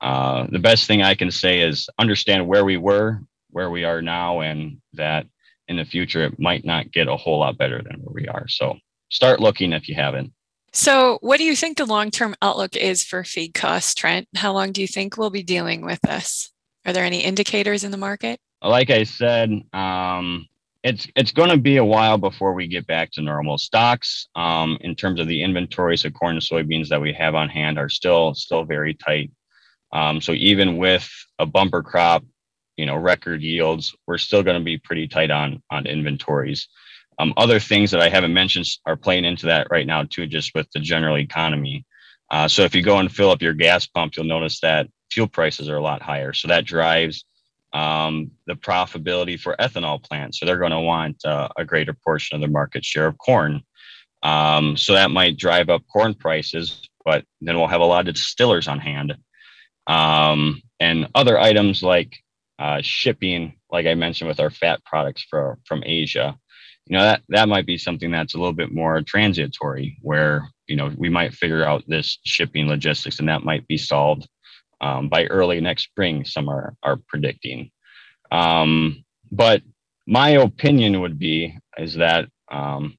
uh, 0.00 0.46
the 0.50 0.58
best 0.58 0.86
thing 0.86 1.02
I 1.02 1.14
can 1.14 1.30
say 1.30 1.60
is 1.60 1.88
understand 1.98 2.46
where 2.46 2.64
we 2.64 2.76
were, 2.76 3.20
where 3.50 3.70
we 3.70 3.84
are 3.84 4.02
now, 4.02 4.40
and 4.40 4.78
that 4.94 5.26
in 5.68 5.76
the 5.76 5.84
future 5.84 6.24
it 6.24 6.40
might 6.40 6.64
not 6.64 6.90
get 6.90 7.08
a 7.08 7.16
whole 7.16 7.38
lot 7.38 7.56
better 7.58 7.82
than 7.82 8.00
where 8.00 8.14
we 8.14 8.28
are. 8.28 8.48
So 8.48 8.76
start 9.10 9.40
looking 9.40 9.72
if 9.72 9.88
you 9.88 9.94
haven't. 9.94 10.32
So, 10.72 11.18
what 11.22 11.38
do 11.38 11.44
you 11.44 11.56
think 11.56 11.76
the 11.76 11.86
long 11.86 12.10
term 12.10 12.34
outlook 12.42 12.76
is 12.76 13.02
for 13.02 13.24
feed 13.24 13.54
costs, 13.54 13.94
Trent? 13.94 14.28
How 14.36 14.52
long 14.52 14.72
do 14.72 14.80
you 14.80 14.88
think 14.88 15.16
we'll 15.16 15.30
be 15.30 15.42
dealing 15.42 15.84
with 15.84 16.00
this? 16.02 16.52
Are 16.86 16.92
there 16.92 17.04
any 17.04 17.22
indicators 17.22 17.84
in 17.84 17.90
the 17.90 17.96
market? 17.96 18.38
Like 18.62 18.90
I 18.90 19.04
said, 19.04 19.62
um, 19.72 20.46
it's 20.82 21.08
it's 21.16 21.32
going 21.32 21.50
to 21.50 21.56
be 21.56 21.76
a 21.76 21.84
while 21.84 22.18
before 22.18 22.54
we 22.54 22.66
get 22.66 22.86
back 22.86 23.10
to 23.12 23.22
normal 23.22 23.58
stocks 23.58 24.28
um, 24.36 24.78
in 24.80 24.94
terms 24.94 25.20
of 25.20 25.26
the 25.26 25.42
inventories 25.42 26.04
of 26.04 26.14
corn 26.14 26.36
and 26.36 26.42
soybeans 26.42 26.88
that 26.88 27.00
we 27.00 27.12
have 27.12 27.34
on 27.34 27.48
hand 27.48 27.78
are 27.78 27.88
still 27.88 28.34
still 28.34 28.64
very 28.64 28.94
tight 28.94 29.30
um, 29.92 30.20
so 30.20 30.32
even 30.32 30.76
with 30.76 31.08
a 31.38 31.46
bumper 31.46 31.82
crop 31.82 32.24
you 32.76 32.86
know 32.86 32.96
record 32.96 33.42
yields 33.42 33.94
we're 34.06 34.18
still 34.18 34.42
going 34.42 34.58
to 34.58 34.64
be 34.64 34.78
pretty 34.78 35.08
tight 35.08 35.30
on 35.30 35.62
on 35.70 35.86
inventories 35.86 36.68
um, 37.18 37.32
other 37.36 37.60
things 37.60 37.90
that 37.90 38.00
i 38.00 38.08
haven't 38.08 38.34
mentioned 38.34 38.66
are 38.86 38.96
playing 38.96 39.24
into 39.24 39.46
that 39.46 39.66
right 39.70 39.86
now 39.86 40.02
too 40.04 40.26
just 40.26 40.54
with 40.54 40.70
the 40.72 40.80
general 40.80 41.18
economy 41.18 41.84
uh, 42.30 42.46
so 42.46 42.62
if 42.62 42.74
you 42.74 42.82
go 42.82 42.98
and 42.98 43.10
fill 43.12 43.30
up 43.30 43.42
your 43.42 43.54
gas 43.54 43.86
pump 43.86 44.16
you'll 44.16 44.26
notice 44.26 44.60
that 44.60 44.86
fuel 45.10 45.28
prices 45.28 45.68
are 45.68 45.76
a 45.76 45.82
lot 45.82 46.02
higher 46.02 46.32
so 46.32 46.48
that 46.48 46.64
drives 46.64 47.24
um, 47.72 48.30
the 48.46 48.54
profitability 48.54 49.38
for 49.38 49.56
ethanol 49.58 50.02
plants. 50.02 50.38
So 50.38 50.46
they're 50.46 50.58
going 50.58 50.72
to 50.72 50.80
want 50.80 51.24
uh, 51.24 51.48
a 51.56 51.64
greater 51.64 51.92
portion 51.92 52.36
of 52.36 52.40
the 52.40 52.48
market 52.48 52.84
share 52.84 53.06
of 53.06 53.18
corn. 53.18 53.62
Um, 54.22 54.76
so 54.76 54.94
that 54.94 55.10
might 55.10 55.36
drive 55.36 55.68
up 55.68 55.82
corn 55.92 56.14
prices, 56.14 56.88
but 57.04 57.24
then 57.40 57.56
we'll 57.56 57.68
have 57.68 57.80
a 57.80 57.84
lot 57.84 58.08
of 58.08 58.14
distillers 58.14 58.68
on 58.68 58.80
hand. 58.80 59.16
Um, 59.86 60.62
and 60.80 61.08
other 61.14 61.38
items 61.38 61.82
like 61.82 62.16
uh, 62.58 62.80
shipping, 62.82 63.54
like 63.70 63.86
I 63.86 63.94
mentioned 63.94 64.28
with 64.28 64.40
our 64.40 64.50
fat 64.50 64.84
products 64.84 65.24
for, 65.28 65.58
from 65.64 65.82
Asia, 65.84 66.36
you 66.88 66.96
know, 66.96 67.02
that, 67.02 67.22
that 67.28 67.48
might 67.48 67.66
be 67.66 67.76
something 67.76 68.10
that's 68.10 68.34
a 68.34 68.38
little 68.38 68.54
bit 68.54 68.72
more 68.72 69.02
transitory 69.02 69.98
where, 70.00 70.48
you 70.66 70.76
know, 70.76 70.90
we 70.96 71.10
might 71.10 71.34
figure 71.34 71.64
out 71.64 71.84
this 71.86 72.18
shipping 72.24 72.66
logistics 72.66 73.18
and 73.18 73.28
that 73.28 73.44
might 73.44 73.66
be 73.68 73.76
solved 73.76 74.26
um, 74.80 75.08
by 75.08 75.26
early 75.26 75.60
next 75.60 75.84
spring, 75.84 76.24
some 76.24 76.48
are, 76.48 76.74
are 76.82 76.98
predicting. 77.08 77.70
Um, 78.32 79.04
but 79.30 79.62
my 80.06 80.30
opinion 80.30 81.00
would 81.02 81.18
be 81.18 81.58
is 81.76 81.94
that 81.94 82.26
um, 82.50 82.96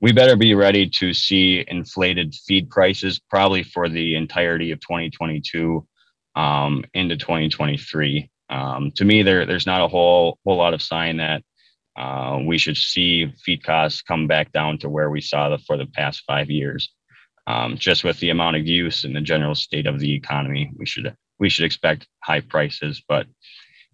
we 0.00 0.12
better 0.12 0.36
be 0.36 0.54
ready 0.54 0.88
to 0.88 1.14
see 1.14 1.64
inflated 1.68 2.34
feed 2.34 2.70
prices 2.70 3.20
probably 3.30 3.62
for 3.62 3.88
the 3.88 4.16
entirety 4.16 4.72
of 4.72 4.80
2022 4.80 5.86
um, 6.34 6.84
into 6.94 7.16
2023. 7.16 8.28
Um, 8.50 8.90
to 8.96 9.04
me, 9.04 9.22
there 9.22 9.46
there's 9.46 9.66
not 9.66 9.80
a 9.80 9.88
whole 9.88 10.38
whole 10.44 10.56
lot 10.56 10.74
of 10.74 10.82
sign 10.82 11.18
that 11.18 11.42
uh, 11.96 12.38
we 12.44 12.58
should 12.58 12.76
see 12.76 13.32
feed 13.44 13.62
costs 13.62 14.02
come 14.02 14.26
back 14.26 14.52
down 14.52 14.78
to 14.78 14.88
where 14.88 15.10
we 15.10 15.20
saw 15.20 15.48
the, 15.48 15.58
for 15.58 15.76
the 15.76 15.86
past 15.86 16.22
five 16.26 16.50
years 16.50 16.90
um, 17.46 17.76
just 17.76 18.04
with 18.04 18.18
the 18.20 18.30
amount 18.30 18.56
of 18.56 18.66
use 18.66 19.04
and 19.04 19.14
the 19.14 19.20
general 19.20 19.54
state 19.54 19.86
of 19.86 19.98
the 19.98 20.12
economy, 20.14 20.70
we 20.76 20.86
should 20.86 21.14
we 21.38 21.48
should 21.48 21.64
expect 21.64 22.06
high 22.22 22.40
prices. 22.40 23.02
But 23.08 23.26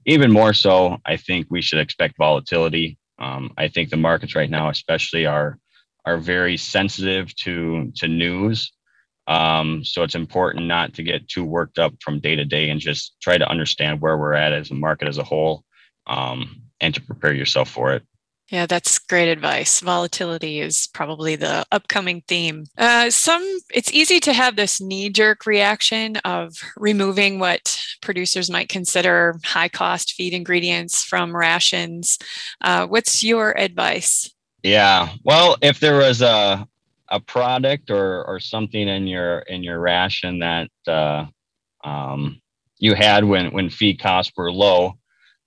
even 0.05 0.31
more 0.31 0.53
so, 0.53 0.99
I 1.07 1.17
think 1.17 1.47
we 1.49 1.63
should 1.63 1.79
expect 1.79 2.19
volatility. 2.19 2.99
Um, 3.19 3.53
I 3.57 3.69
think 3.69 3.89
the 3.89 3.97
markets 3.97 4.35
right 4.35 4.51
now, 4.51 4.69
especially, 4.69 5.27
are 5.27 5.59
are 6.05 6.19
very 6.19 6.57
sensitive 6.57 7.35
to 7.37 7.93
to 7.97 8.09
news. 8.09 8.73
Um, 9.27 9.85
so 9.85 10.03
it's 10.03 10.15
important 10.15 10.67
not 10.67 10.95
to 10.95 11.03
get 11.03 11.29
too 11.29 11.45
worked 11.45 11.79
up 11.79 11.93
from 12.03 12.21
day 12.21 12.35
to 12.37 12.47
day 12.47 12.71
and 12.71 12.81
just 12.81 13.17
try 13.21 13.37
to 13.37 13.49
understand 13.49 14.01
where 14.01 14.17
we're 14.17 14.33
at 14.33 14.55
as 14.55 14.71
a 14.71 14.75
market 14.75 15.07
as 15.07 15.19
a 15.19 15.25
whole 15.25 15.65
um, 16.07 16.63
and 16.81 16.95
to 16.95 17.03
prepare 17.03 17.33
yourself 17.33 17.69
for 17.69 17.93
it. 17.93 18.03
Yeah, 18.51 18.65
that's 18.65 18.99
great 18.99 19.31
advice. 19.31 19.81
Volatility 19.81 20.61
is 20.61 20.89
probably 20.95 21.37
the 21.37 21.67
upcoming 21.71 22.23
theme. 22.27 22.65
Uh, 22.79 23.11
some, 23.11 23.43
it's 23.75 23.93
easy 23.93 24.21
to 24.21 24.33
have 24.33 24.57
this 24.57 24.81
knee 24.81 25.11
jerk 25.11 25.45
reaction 25.45 26.17
of 26.25 26.55
removing 26.75 27.39
what 27.39 27.79
producers 28.01 28.51
might 28.51 28.71
consider 28.71 29.39
high 29.45 29.69
cost 29.69 30.15
feed 30.15 30.33
ingredients 30.33 31.05
from 31.05 31.37
rations. 31.37 32.19
Uh, 32.63 32.87
what's 32.87 33.23
your 33.23 33.57
advice? 33.59 34.31
Yeah, 34.63 35.11
well, 35.25 35.57
if 35.61 35.79
there 35.79 35.99
was 35.99 36.23
a 36.23 36.67
a 37.11 37.21
product 37.21 37.91
or 37.91 38.25
or 38.25 38.39
something 38.41 38.87
in 38.87 39.07
your 39.07 39.41
in 39.41 39.63
your 39.63 39.81
ration 39.81 40.41
that 40.41 40.71
uh, 40.87 41.27
um, 41.85 42.41
you 42.79 42.95
had 42.95 43.25
when 43.25 43.51
when 43.53 43.71
feed 43.71 44.01
costs 44.01 44.33
were 44.37 44.53
low, 44.53 44.99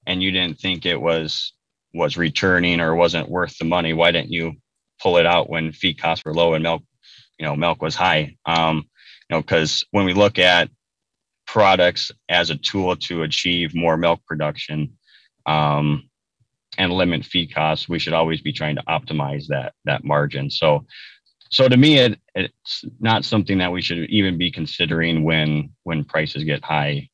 and 0.06 0.22
you 0.22 0.32
didn't 0.32 0.60
think 0.60 0.86
it 0.86 1.00
was 1.00 1.54
was 1.94 2.18
returning 2.18 2.80
or 2.80 2.96
wasn't 2.96 3.30
worth 3.30 3.58
the 3.58 3.66
money, 3.66 3.94
why 3.94 4.12
didn't 4.12 4.32
you 4.32 4.54
pull 5.02 5.18
it 5.18 5.26
out 5.26 5.50
when 5.50 5.72
feed 5.72 6.00
costs 6.00 6.24
were 6.24 6.34
low 6.34 6.54
and 6.54 6.64
milk, 6.64 6.84
you 7.38 7.46
know, 7.46 7.56
milk 7.56 7.82
was 7.82 7.96
high? 7.96 8.36
Um, 8.46 8.78
you 8.78 9.36
know, 9.36 9.42
because 9.42 9.84
when 9.92 10.06
we 10.06 10.14
look 10.14 10.40
at 10.40 10.70
products 11.46 12.12
as 12.30 12.50
a 12.50 12.56
tool 12.56 12.96
to 12.96 13.24
achieve 13.24 13.76
more 13.76 13.98
milk 13.98 14.22
production 14.26 14.98
um, 15.46 16.10
and 16.78 16.94
limit 16.94 17.26
feed 17.26 17.54
costs, 17.54 17.90
we 17.90 18.00
should 18.00 18.14
always 18.14 18.42
be 18.42 18.54
trying 18.54 18.78
to 18.78 18.84
optimize 18.84 19.48
that 19.48 19.74
that 19.86 20.04
margin. 20.04 20.50
So, 20.50 20.86
so 21.50 21.68
to 21.68 21.76
me, 21.76 21.98
it, 21.98 22.20
it's 22.36 22.86
not 23.00 23.26
something 23.26 23.58
that 23.58 23.72
we 23.72 23.82
should 23.82 24.10
even 24.10 24.38
be 24.38 24.52
considering 24.52 25.24
when 25.24 25.72
when 25.84 26.06
prices 26.06 26.46
get 26.46 26.64
high. 26.64 27.10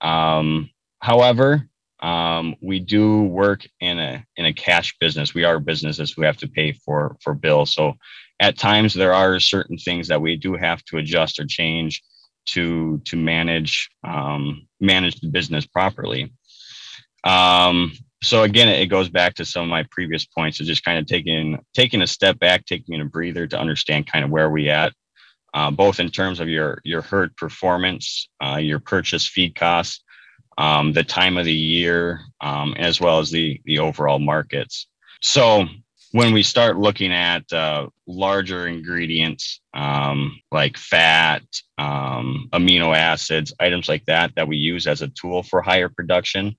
Um, 0.00 0.70
however, 1.00 1.68
um, 2.02 2.56
we 2.60 2.80
do 2.80 3.22
work 3.22 3.66
in 3.80 3.98
a 3.98 4.24
in 4.36 4.44
a 4.44 4.52
cash 4.52 4.96
business. 4.98 5.34
We 5.34 5.44
are 5.44 5.60
businesses 5.60 6.12
who 6.12 6.22
have 6.22 6.36
to 6.38 6.48
pay 6.48 6.72
for 6.72 7.16
for 7.22 7.34
bills. 7.34 7.72
So 7.74 7.94
at 8.40 8.58
times 8.58 8.92
there 8.92 9.14
are 9.14 9.38
certain 9.38 9.78
things 9.78 10.08
that 10.08 10.20
we 10.20 10.36
do 10.36 10.54
have 10.54 10.84
to 10.86 10.98
adjust 10.98 11.38
or 11.38 11.46
change 11.46 12.02
to 12.46 13.00
to 13.06 13.16
manage 13.16 13.88
um, 14.04 14.66
manage 14.80 15.20
the 15.20 15.28
business 15.28 15.64
properly. 15.64 16.32
Um, 17.22 17.92
so 18.20 18.42
again, 18.42 18.68
it 18.68 18.86
goes 18.86 19.08
back 19.08 19.34
to 19.34 19.44
some 19.44 19.64
of 19.64 19.68
my 19.68 19.84
previous 19.90 20.24
points 20.24 20.58
of 20.60 20.66
just 20.66 20.84
kind 20.84 20.98
of 20.98 21.06
taking 21.06 21.58
taking 21.72 22.02
a 22.02 22.06
step 22.06 22.38
back, 22.40 22.66
taking 22.66 23.00
a 23.00 23.04
breather 23.04 23.46
to 23.46 23.58
understand 23.58 24.10
kind 24.10 24.24
of 24.24 24.30
where 24.30 24.50
we 24.50 24.70
at, 24.70 24.92
uh, 25.54 25.70
both 25.70 26.00
in 26.00 26.10
terms 26.10 26.40
of 26.40 26.48
your 26.48 26.80
your 26.82 27.02
herd 27.02 27.36
performance, 27.36 28.28
uh, 28.44 28.56
your 28.56 28.80
purchase 28.80 29.26
feed 29.26 29.54
costs, 29.54 30.02
um, 30.58 30.92
the 30.92 31.04
time 31.04 31.36
of 31.36 31.44
the 31.44 31.52
year, 31.52 32.20
um, 32.40 32.74
as 32.78 33.00
well 33.00 33.18
as 33.18 33.30
the 33.30 33.60
the 33.64 33.78
overall 33.78 34.18
markets. 34.18 34.86
So 35.20 35.66
when 36.12 36.34
we 36.34 36.42
start 36.42 36.76
looking 36.76 37.12
at 37.12 37.50
uh, 37.52 37.88
larger 38.06 38.66
ingredients 38.66 39.60
um, 39.72 40.38
like 40.50 40.76
fat, 40.76 41.42
um, 41.78 42.48
amino 42.52 42.94
acids, 42.94 43.52
items 43.58 43.88
like 43.88 44.04
that 44.04 44.34
that 44.36 44.46
we 44.48 44.56
use 44.56 44.86
as 44.86 45.00
a 45.00 45.08
tool 45.08 45.42
for 45.42 45.62
higher 45.62 45.88
production, 45.88 46.56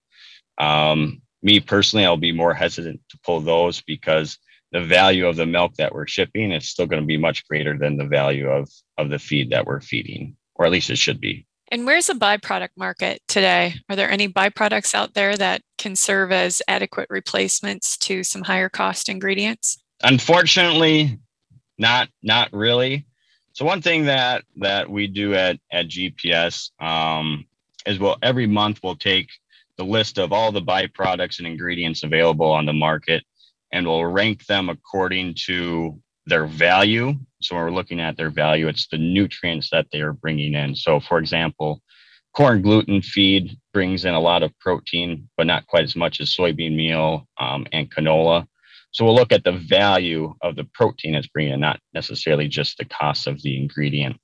um, 0.57 1.21
me 1.43 1.59
personally, 1.59 2.05
I'll 2.05 2.17
be 2.17 2.31
more 2.31 2.53
hesitant 2.53 3.01
to 3.09 3.19
pull 3.23 3.41
those 3.41 3.81
because 3.81 4.39
the 4.71 4.81
value 4.81 5.27
of 5.27 5.35
the 5.35 5.45
milk 5.45 5.75
that 5.75 5.93
we're 5.93 6.07
shipping 6.07 6.51
is 6.51 6.69
still 6.69 6.87
going 6.87 7.01
to 7.01 7.05
be 7.07 7.17
much 7.17 7.47
greater 7.47 7.77
than 7.77 7.97
the 7.97 8.05
value 8.05 8.49
of 8.49 8.69
of 8.97 9.09
the 9.09 9.19
feed 9.19 9.51
that 9.51 9.65
we're 9.65 9.81
feeding, 9.81 10.35
or 10.55 10.65
at 10.65 10.71
least 10.71 10.89
it 10.89 10.97
should 10.97 11.19
be. 11.19 11.45
And 11.73 11.87
where's 11.87 12.05
the 12.05 12.13
byproduct 12.13 12.77
market 12.77 13.23
today? 13.27 13.73
Are 13.89 13.95
there 13.95 14.11
any 14.11 14.27
byproducts 14.29 14.93
out 14.93 15.15
there 15.15 15.35
that 15.37 15.63
can 15.79 15.95
serve 15.95 16.31
as 16.31 16.61
adequate 16.67 17.07
replacements 17.09 17.97
to 17.97 18.23
some 18.23 18.43
higher 18.43 18.69
cost 18.69 19.09
ingredients? 19.09 19.81
Unfortunately, 20.03 21.17
not 21.79 22.09
not 22.21 22.53
really. 22.53 23.07
So 23.53 23.65
one 23.65 23.81
thing 23.81 24.05
that 24.05 24.43
that 24.57 24.87
we 24.87 25.07
do 25.07 25.33
at 25.33 25.57
at 25.71 25.87
GPS 25.87 26.69
um, 26.79 27.47
is 27.87 27.97
well 27.97 28.19
every 28.21 28.45
month 28.45 28.81
we'll 28.83 28.95
take 28.95 29.29
the 29.75 29.83
list 29.83 30.19
of 30.19 30.31
all 30.31 30.51
the 30.51 30.61
byproducts 30.61 31.39
and 31.39 31.47
ingredients 31.47 32.03
available 32.03 32.51
on 32.51 32.67
the 32.67 32.73
market, 32.73 33.23
and 33.71 33.87
we'll 33.87 34.05
rank 34.05 34.45
them 34.45 34.69
according 34.69 35.33
to 35.45 35.99
their 36.25 36.45
value. 36.45 37.13
So 37.41 37.55
when 37.55 37.65
we're 37.65 37.71
looking 37.71 37.99
at 37.99 38.17
their 38.17 38.29
value, 38.29 38.67
it's 38.67 38.87
the 38.87 38.97
nutrients 38.97 39.69
that 39.71 39.87
they 39.91 40.01
are 40.01 40.13
bringing 40.13 40.53
in. 40.53 40.75
So 40.75 40.99
for 40.99 41.19
example, 41.19 41.81
corn 42.33 42.61
gluten 42.61 43.01
feed 43.01 43.57
brings 43.73 44.05
in 44.05 44.13
a 44.13 44.19
lot 44.19 44.43
of 44.43 44.57
protein, 44.59 45.29
but 45.37 45.47
not 45.47 45.67
quite 45.67 45.83
as 45.83 45.95
much 45.95 46.19
as 46.21 46.35
soybean 46.35 46.75
meal 46.75 47.27
um, 47.39 47.67
and 47.71 47.91
canola. 47.91 48.47
So 48.91 49.05
we'll 49.05 49.15
look 49.15 49.31
at 49.31 49.43
the 49.43 49.51
value 49.53 50.35
of 50.41 50.55
the 50.55 50.65
protein 50.73 51.15
it's 51.15 51.27
bringing 51.27 51.53
in, 51.53 51.59
not 51.59 51.79
necessarily 51.93 52.47
just 52.47 52.77
the 52.77 52.85
cost 52.85 53.27
of 53.27 53.41
the 53.41 53.57
ingredient. 53.57 54.17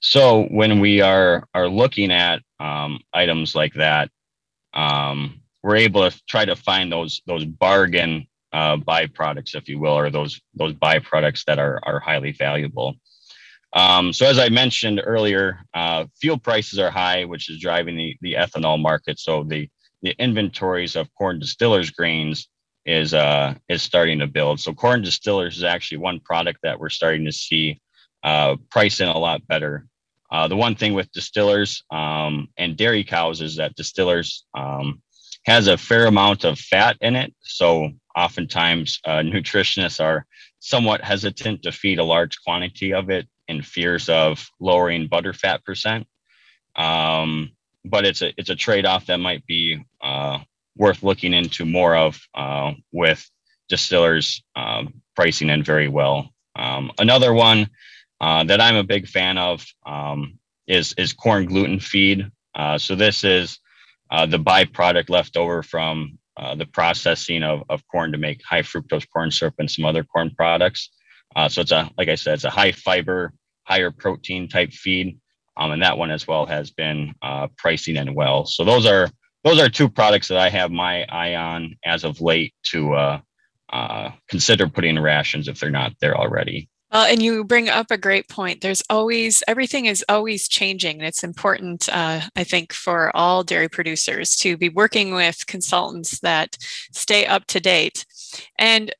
So 0.00 0.44
when 0.44 0.80
we 0.80 1.00
are 1.00 1.46
are 1.54 1.68
looking 1.68 2.10
at 2.10 2.42
um, 2.58 3.00
items 3.12 3.54
like 3.54 3.74
that, 3.74 4.10
um, 4.74 5.40
we're 5.62 5.76
able 5.76 6.10
to 6.10 6.22
try 6.28 6.44
to 6.44 6.56
find 6.56 6.90
those 6.90 7.22
those 7.26 7.44
bargain 7.44 8.26
uh, 8.52 8.76
byproducts, 8.76 9.54
if 9.54 9.68
you 9.68 9.78
will, 9.78 9.96
or 9.96 10.10
those 10.10 10.40
those 10.54 10.74
byproducts 10.74 11.44
that 11.44 11.58
are 11.58 11.80
are 11.84 12.00
highly 12.00 12.32
valuable. 12.32 12.94
Um, 13.72 14.12
so 14.12 14.26
as 14.26 14.38
I 14.38 14.48
mentioned 14.48 15.00
earlier, 15.04 15.60
uh, 15.74 16.06
fuel 16.20 16.38
prices 16.38 16.78
are 16.78 16.90
high, 16.90 17.24
which 17.24 17.48
is 17.50 17.60
driving 17.60 17.96
the 17.96 18.16
the 18.20 18.34
ethanol 18.34 18.80
market. 18.80 19.18
So 19.18 19.44
the 19.44 19.68
the 20.02 20.14
inventories 20.18 20.96
of 20.96 21.12
corn 21.14 21.38
distillers 21.38 21.90
grains 21.90 22.48
is 22.86 23.14
uh, 23.14 23.54
is 23.68 23.82
starting 23.82 24.18
to 24.20 24.26
build. 24.26 24.60
So 24.60 24.72
corn 24.72 25.02
distillers 25.02 25.56
is 25.56 25.64
actually 25.64 25.98
one 25.98 26.20
product 26.20 26.60
that 26.62 26.80
we're 26.80 26.88
starting 26.88 27.24
to 27.26 27.32
see 27.32 27.80
uh, 28.22 28.56
pricing 28.70 29.08
a 29.08 29.18
lot 29.18 29.46
better. 29.46 29.86
Uh, 30.30 30.46
the 30.46 30.56
one 30.56 30.76
thing 30.76 30.94
with 30.94 31.10
distillers 31.12 31.82
um, 31.90 32.48
and 32.56 32.76
dairy 32.76 33.02
cows 33.02 33.40
is 33.40 33.56
that 33.56 33.74
distillers 33.74 34.46
um, 34.54 35.02
has 35.44 35.66
a 35.66 35.76
fair 35.76 36.06
amount 36.06 36.44
of 36.44 36.58
fat 36.58 36.96
in 37.00 37.16
it. 37.16 37.34
So 37.42 37.90
oftentimes 38.16 39.00
uh, 39.04 39.18
nutritionists 39.18 40.00
are 40.00 40.26
somewhat 40.58 41.02
hesitant 41.02 41.62
to 41.62 41.72
feed 41.72 41.98
a 41.98 42.04
large 42.04 42.40
quantity 42.42 42.92
of 42.92 43.10
it 43.10 43.26
in 43.48 43.62
fears 43.62 44.08
of 44.08 44.48
lowering 44.60 45.08
butterfat 45.08 45.64
percent. 45.64 46.06
Um, 46.76 47.50
but 47.84 48.04
it's 48.04 48.22
a 48.22 48.32
it's 48.36 48.50
a 48.50 48.56
trade 48.56 48.86
off 48.86 49.06
that 49.06 49.18
might 49.18 49.44
be 49.46 49.82
uh, 50.02 50.38
worth 50.76 51.02
looking 51.02 51.32
into 51.32 51.64
more 51.64 51.96
of 51.96 52.20
uh, 52.34 52.72
with 52.92 53.28
distillers 53.68 54.42
um, 54.56 54.94
pricing 55.16 55.48
in 55.48 55.62
very 55.62 55.88
well. 55.88 56.30
Um, 56.56 56.92
another 56.98 57.32
one 57.32 57.70
uh, 58.20 58.44
that 58.44 58.60
I'm 58.60 58.76
a 58.76 58.84
big 58.84 59.08
fan 59.08 59.38
of 59.38 59.64
um, 59.86 60.38
is 60.66 60.94
is 60.98 61.12
corn 61.12 61.46
gluten 61.46 61.80
feed. 61.80 62.30
Uh, 62.54 62.78
so 62.78 62.94
this 62.94 63.24
is 63.24 63.58
uh, 64.10 64.26
the 64.26 64.38
byproduct 64.38 65.08
left 65.08 65.36
over 65.36 65.62
from 65.62 66.18
uh, 66.40 66.54
the 66.54 66.66
processing 66.66 67.42
of, 67.42 67.62
of 67.68 67.86
corn 67.88 68.10
to 68.12 68.18
make 68.18 68.40
high 68.42 68.62
fructose 68.62 69.06
corn 69.12 69.30
syrup 69.30 69.54
and 69.58 69.70
some 69.70 69.84
other 69.84 70.02
corn 70.02 70.30
products. 70.34 70.90
Uh, 71.36 71.48
so 71.48 71.60
it's 71.60 71.70
a 71.70 71.90
like 71.98 72.08
I 72.08 72.14
said, 72.14 72.34
it's 72.34 72.44
a 72.44 72.50
high 72.50 72.72
fiber, 72.72 73.34
higher 73.64 73.90
protein 73.90 74.48
type 74.48 74.72
feed, 74.72 75.18
um, 75.56 75.72
and 75.72 75.82
that 75.82 75.98
one 75.98 76.10
as 76.10 76.26
well 76.26 76.46
has 76.46 76.70
been 76.70 77.14
uh, 77.22 77.48
pricing 77.58 77.96
in 77.96 78.14
well. 78.14 78.46
So 78.46 78.64
those 78.64 78.86
are 78.86 79.10
those 79.44 79.60
are 79.60 79.68
two 79.68 79.88
products 79.88 80.28
that 80.28 80.38
I 80.38 80.48
have 80.48 80.70
my 80.70 81.04
eye 81.04 81.34
on 81.34 81.76
as 81.84 82.04
of 82.04 82.20
late 82.20 82.54
to 82.70 83.20
consider 84.28 84.66
putting 84.66 84.96
in 84.96 85.02
rations 85.02 85.46
if 85.46 85.60
they're 85.60 85.70
not 85.70 85.92
there 86.00 86.16
already. 86.16 86.68
Well, 86.92 87.04
and 87.04 87.22
you 87.22 87.44
bring 87.44 87.68
up 87.68 87.90
a 87.90 87.98
great 87.98 88.28
point. 88.28 88.62
There's 88.62 88.82
always, 88.90 89.44
everything 89.46 89.86
is 89.86 90.04
always 90.08 90.48
changing. 90.48 90.98
And 90.98 91.06
it's 91.06 91.22
important, 91.22 91.88
uh, 91.88 92.22
I 92.34 92.44
think, 92.44 92.72
for 92.72 93.14
all 93.16 93.44
dairy 93.44 93.68
producers 93.68 94.36
to 94.38 94.56
be 94.56 94.68
working 94.68 95.14
with 95.14 95.46
consultants 95.46 96.18
that 96.20 96.56
stay 96.92 97.26
up 97.26 97.46
to 97.46 97.60
date. 97.60 98.04
And 98.58 98.92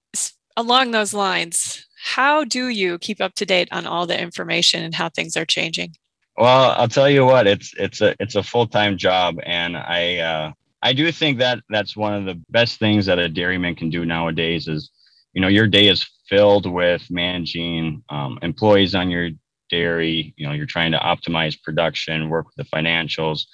along 0.57 0.93
those 0.93 1.13
lines, 1.13 1.85
how 2.03 2.45
do 2.45 2.69
you 2.69 2.99
keep 2.99 3.21
up 3.21 3.35
to 3.35 3.47
date 3.47 3.69
on 3.73 3.87
all 3.87 4.07
the 4.07 4.21
information 4.21 4.85
and 4.85 4.95
how 4.95 5.09
things 5.09 5.37
are 5.37 5.45
changing? 5.45 5.97
Well, 6.37 6.75
I'll 6.77 6.89
tell 6.89 7.11
you 7.11 7.27
what, 7.27 7.47
it's 7.47 7.75
it's 7.77 8.01
a 8.01 8.15
it's 8.19 8.35
a 8.35 8.43
full-time 8.43 8.97
job 8.97 9.37
and 9.45 9.77
I 9.77 10.19
uh 10.19 10.53
I 10.83 10.95
do 10.95 11.13
think 11.13 11.39
that 11.39 11.59
that's 11.69 11.97
one 11.97 12.15
of 12.15 12.25
the 12.25 12.41
best 12.49 12.79
things 12.79 13.05
that 13.07 13.19
a 13.19 13.29
dairyman 13.29 13.75
can 13.75 13.91
do 13.91 14.07
nowadays 14.07 14.67
is 14.67 14.91
you 15.33 15.41
know 15.41 15.49
your 15.49 15.67
day 15.67 15.89
is 15.89 16.09
filled 16.29 16.71
with 16.71 17.03
managing 17.11 18.03
um, 18.09 18.39
employees 18.43 18.95
on 18.95 19.11
your 19.11 19.31
dairy. 19.71 20.35
You 20.37 20.47
know, 20.47 20.53
you're 20.53 20.67
trying 20.67 20.93
to 20.93 20.99
optimize 20.99 21.61
production, 21.63 22.29
work 22.29 22.47
with 22.47 22.57
the 22.57 22.77
financials, 22.77 23.45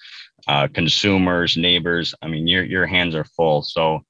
uh, 0.48 0.68
consumers, 0.68 1.56
neighbors. 1.56 2.14
I 2.22 2.28
mean, 2.28 2.46
your 2.46 2.64
your 2.64 2.86
hands 2.86 3.14
are 3.14 3.24
full. 3.24 3.62
So 3.62 4.02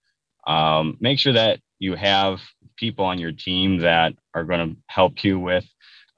um, 0.46 0.96
make 1.00 1.18
sure 1.18 1.32
that 1.34 1.60
you 1.78 1.94
have 1.94 2.40
people 2.76 3.04
on 3.04 3.18
your 3.18 3.32
team 3.32 3.78
that 3.80 4.14
are 4.34 4.44
going 4.44 4.70
to 4.70 4.76
help 4.86 5.24
you 5.24 5.38
with 5.38 5.66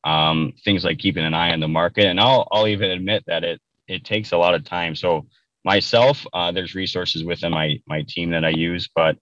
um, 0.05 0.53
things 0.65 0.85
like 0.85 0.99
keeping 0.99 1.25
an 1.25 1.35
eye 1.35 1.53
on 1.53 1.61
the 1.61 1.69
market. 1.69 2.07
And 2.07 2.21
I'll 2.21 2.47
I'll 2.53 2.69
even 2.69 2.91
admit 2.91 3.25
that 3.27 3.45
it 3.45 3.61
it 3.89 4.05
takes 4.05 4.33
a 4.33 4.39
lot 4.39 4.55
of 4.55 4.65
time. 4.65 4.95
So 4.95 5.27
myself, 5.65 6.27
uh, 6.33 6.53
there's 6.53 6.75
resources 6.75 7.25
within 7.25 7.53
my 7.53 7.81
my 7.87 8.05
team 8.07 8.31
that 8.31 8.45
I 8.45 8.51
use, 8.51 8.89
but 8.95 9.17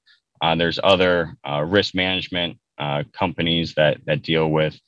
there's 0.57 0.79
other 0.83 1.37
uh, 1.49 1.62
risk 1.62 1.94
management 1.94 2.59
uh, 2.79 3.05
companies 3.12 3.75
that 3.75 3.99
that 4.07 4.22
deal 4.22 4.49
with 4.49 4.79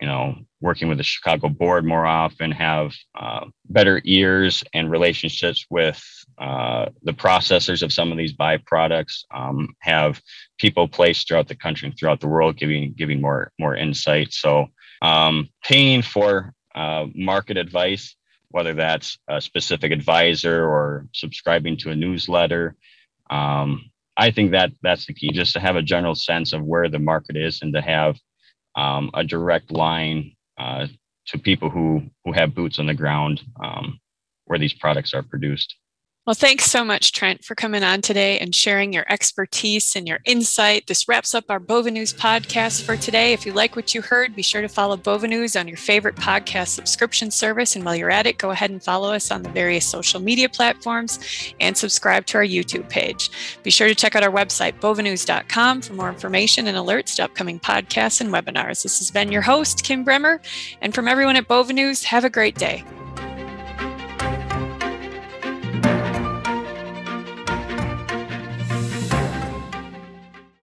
you 0.00 0.06
know 0.06 0.36
working 0.60 0.88
with 0.88 0.98
the 0.98 1.04
chicago 1.04 1.48
board 1.48 1.84
more 1.84 2.06
often 2.06 2.50
have 2.50 2.92
uh, 3.18 3.46
better 3.68 4.00
ears 4.04 4.62
and 4.74 4.90
relationships 4.90 5.66
with 5.70 6.02
uh, 6.38 6.86
the 7.02 7.12
processors 7.12 7.82
of 7.82 7.92
some 7.92 8.12
of 8.12 8.18
these 8.18 8.32
byproducts. 8.32 9.24
Um, 9.34 9.74
have 9.80 10.20
people 10.58 10.86
placed 10.86 11.26
throughout 11.26 11.48
the 11.48 11.56
country 11.56 11.88
and 11.88 11.98
throughout 11.98 12.20
the 12.20 12.28
world 12.28 12.56
giving 12.56 12.94
giving 12.96 13.20
more 13.20 13.52
more 13.58 13.74
insight. 13.74 14.32
So 14.32 14.68
um, 15.02 15.48
paying 15.64 16.02
for 16.02 16.52
uh, 16.74 17.06
market 17.14 17.56
advice 17.56 18.14
whether 18.50 18.74
that's 18.74 19.18
a 19.28 19.40
specific 19.40 19.92
advisor 19.92 20.64
or 20.64 21.06
subscribing 21.12 21.76
to 21.78 21.90
a 21.90 21.96
newsletter 21.96 22.76
um, 23.30 23.90
I 24.18 24.32
think 24.32 24.52
that 24.52 24.72
that's 24.82 25.06
the 25.06 25.14
key, 25.14 25.32
just 25.32 25.54
to 25.54 25.60
have 25.60 25.76
a 25.76 25.82
general 25.82 26.16
sense 26.16 26.54
of 26.54 26.64
where 26.64 26.90
the 26.90 27.00
market 27.00 27.36
is 27.36 27.62
and 27.62 27.74
to 27.74 27.82
have 27.82 28.18
um, 28.76 29.10
a 29.14 29.24
direct 29.24 29.72
line 29.72 30.32
uh, 30.58 30.88
to 31.28 31.38
people 31.38 31.70
who 31.70 32.02
who 32.24 32.32
have 32.32 32.54
boots 32.54 32.80
on 32.80 32.86
the 32.86 32.94
ground 32.94 33.42
um, 33.64 34.00
where 34.46 34.60
these 34.60 34.74
products 34.74 35.14
are 35.14 35.24
produced. 35.24 35.76
Well, 36.28 36.34
thanks 36.34 36.66
so 36.66 36.84
much, 36.84 37.12
Trent, 37.12 37.42
for 37.42 37.54
coming 37.54 37.82
on 37.82 38.02
today 38.02 38.38
and 38.38 38.54
sharing 38.54 38.92
your 38.92 39.06
expertise 39.10 39.96
and 39.96 40.06
your 40.06 40.18
insight. 40.26 40.86
This 40.86 41.08
wraps 41.08 41.34
up 41.34 41.46
our 41.48 41.58
Bova 41.58 41.90
News 41.90 42.12
podcast 42.12 42.82
for 42.82 42.98
today. 42.98 43.32
If 43.32 43.46
you 43.46 43.54
like 43.54 43.76
what 43.76 43.94
you 43.94 44.02
heard, 44.02 44.36
be 44.36 44.42
sure 44.42 44.60
to 44.60 44.68
follow 44.68 44.98
Bova 44.98 45.26
News 45.26 45.56
on 45.56 45.66
your 45.66 45.78
favorite 45.78 46.16
podcast 46.16 46.68
subscription 46.68 47.30
service. 47.30 47.76
And 47.76 47.82
while 47.82 47.96
you're 47.96 48.10
at 48.10 48.26
it, 48.26 48.36
go 48.36 48.50
ahead 48.50 48.68
and 48.68 48.82
follow 48.82 49.10
us 49.10 49.30
on 49.30 49.42
the 49.42 49.48
various 49.48 49.86
social 49.86 50.20
media 50.20 50.50
platforms 50.50 51.18
and 51.60 51.74
subscribe 51.74 52.26
to 52.26 52.36
our 52.36 52.44
YouTube 52.44 52.90
page. 52.90 53.30
Be 53.62 53.70
sure 53.70 53.88
to 53.88 53.94
check 53.94 54.14
out 54.14 54.22
our 54.22 54.30
website, 54.30 54.78
bovanews.com, 54.80 55.80
for 55.80 55.94
more 55.94 56.10
information 56.10 56.66
and 56.66 56.76
alerts 56.76 57.16
to 57.16 57.24
upcoming 57.24 57.58
podcasts 57.58 58.20
and 58.20 58.30
webinars. 58.30 58.82
This 58.82 58.98
has 58.98 59.10
been 59.10 59.32
your 59.32 59.40
host, 59.40 59.82
Kim 59.82 60.04
Bremer. 60.04 60.42
And 60.82 60.94
from 60.94 61.08
everyone 61.08 61.36
at 61.36 61.48
Bova 61.48 61.72
News, 61.72 62.04
have 62.04 62.26
a 62.26 62.28
great 62.28 62.56
day. 62.56 62.84